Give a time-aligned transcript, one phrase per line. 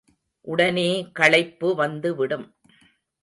[0.47, 0.87] உடனே
[1.13, 2.47] களைப்பு வந்து விடும்.